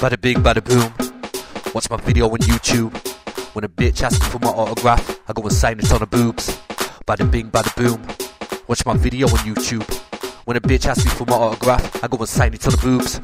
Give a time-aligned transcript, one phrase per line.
[0.00, 0.90] Bada bing, bada boom.
[1.74, 2.90] Watch my video on YouTube.
[3.54, 6.56] When a bitch asks for my autograph, I go and sign it on her boobs.
[7.06, 8.00] Bada bing, bada boom.
[8.66, 9.84] Watch my video on YouTube.
[10.46, 12.78] When a bitch asks me for my autograph, I go and sign it on her
[12.78, 13.20] boobs.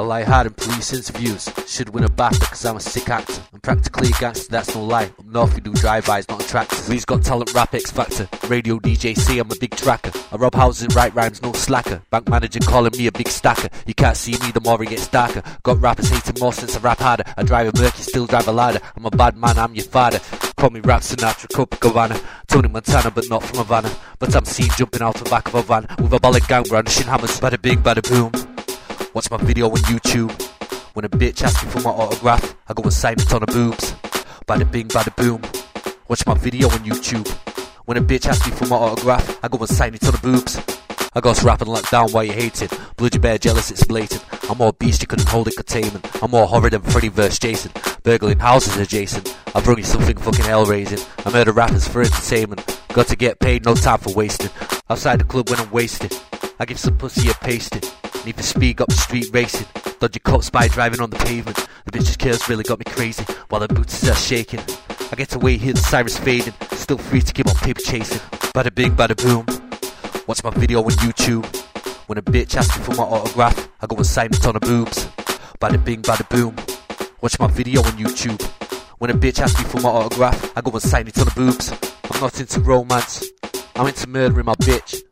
[0.00, 1.46] I lie hard in police interviews.
[1.66, 3.42] Should win a BAFTA cause I'm a sick actor.
[3.52, 5.12] I'm practically a gangster, that's no lie.
[5.18, 6.88] Up north we do drive-bys, not attractors.
[6.88, 8.26] Lee's got talent, rap X Factor.
[8.48, 10.10] Radio DJ I'm a big tracker.
[10.32, 12.00] I rob houses, write rhymes, no slacker.
[12.08, 13.68] Bank manager calling me a big stacker.
[13.84, 15.42] You can't see me, the more it gets darker.
[15.64, 17.24] Got rappers hating more since I rap harder.
[17.36, 18.80] I drive a Mercy, still drive a ladder.
[18.96, 20.20] I'm a bad man, I'm your father.
[20.56, 22.24] Call me Rap Sinatra, Copacabana.
[22.48, 23.94] Tony Montana, but not from Havana.
[24.18, 27.06] But I'm seen jumping out the back of a van with a ballad gang brandishing
[27.06, 27.38] hammers.
[27.38, 28.49] Bada bing, bada boom.
[29.20, 30.32] Watch my video on YouTube.
[30.94, 33.46] When a bitch asks me for my autograph, I go and sign it on her
[33.46, 33.92] boobs.
[34.48, 35.42] Bada bing, bada boom.
[36.08, 37.28] Watch my video on YouTube.
[37.84, 40.20] When a bitch asks me for my autograph, I go and sign it on her
[40.20, 40.58] boobs.
[41.14, 42.72] I got rap and lock down while you hate it.
[42.96, 44.24] Bloody bear jealous, it's blatant.
[44.48, 46.08] I'm more beast, you couldn't hold it containment.
[46.22, 47.38] I'm more horrid than Freddy vs.
[47.38, 47.72] Jason.
[48.02, 49.36] Burgling houses adjacent.
[49.54, 51.06] I brought you something fucking hell raising.
[51.26, 52.64] I murder rappers for entertainment.
[52.94, 54.48] Got to get paid, no time for wasting.
[54.88, 56.18] Outside the club when I'm wasted.
[56.58, 57.82] I give some pussy a pasting.
[58.26, 59.66] Need to speed up the street racing.
[59.98, 61.56] Dodgy cops by driving on the pavement.
[61.86, 64.60] The bitch's kills really got me crazy while the boots are shaking.
[65.10, 66.52] I get away, hear the sirens fading.
[66.72, 68.18] Still free to keep on paper chasing.
[68.52, 69.46] Bada bing, bada boom.
[70.26, 71.46] Watch my video on YouTube.
[72.08, 74.60] When a bitch asks me for my autograph, I go and sign it on her
[74.60, 75.06] boobs.
[75.58, 76.54] Bada bing, bada boom.
[77.22, 78.42] Watch my video on YouTube.
[78.98, 81.34] When a bitch asks me for my autograph, I go and sign it on her
[81.34, 81.72] boobs.
[82.10, 83.24] I'm not into romance.
[83.76, 85.02] I'm into murdering my bitch.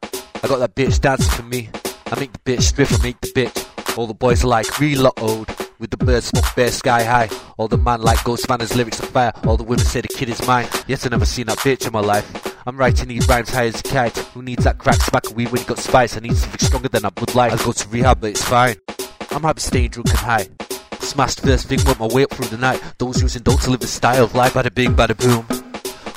[0.43, 1.71] I got that bitch dancing for me.
[2.11, 3.99] I make the bitch strip and make the bitch.
[3.99, 5.49] All the boys are like reload.
[5.79, 7.29] With the bird smoke bear sky high.
[7.59, 9.33] All the man like Ghost Mannaz lyrics are fire.
[9.45, 10.67] All the women say the kid is mine.
[10.87, 12.27] Yet I never seen that bitch in my life.
[12.67, 14.17] I'm writing these rhymes high as a kite.
[14.17, 16.17] Who needs that crack smack weed when you got spice?
[16.17, 17.53] I need something stronger than a Bud Light.
[17.53, 18.77] I'll go to rehab, but it's fine.
[19.31, 20.49] I'm happy staying drunk and high.
[21.01, 22.83] Smashed first thing, went my way up through the night.
[22.99, 24.55] Those using don't to live the style of life.
[24.55, 25.47] Bada bing, bada boom.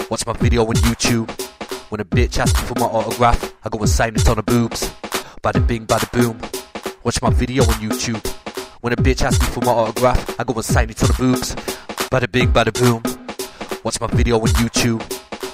[0.09, 1.29] Watch my video on YouTube.
[1.89, 4.41] When a bitch asks me for my autograph, I go and sign it on her
[4.41, 4.89] boobs.
[5.43, 6.39] Bada bing, bada boom.
[7.03, 8.21] Watch my video on YouTube.
[8.81, 11.15] When a bitch asks me for my autograph, I go and sign it on the
[11.15, 11.55] boobs.
[12.11, 13.01] Bada bing, bada boom.
[13.83, 15.01] Watch my video on YouTube.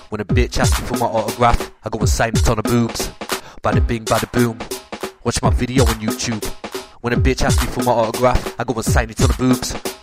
[0.09, 2.63] When a bitch asks me for my autograph, I go and sign it on the
[2.63, 3.07] boobs.
[3.63, 4.59] Bada bing, bada boom.
[5.23, 6.43] Watch my video on YouTube.
[6.99, 9.35] When a bitch asks me for my autograph, I go and sign it on the
[9.39, 9.97] boobs.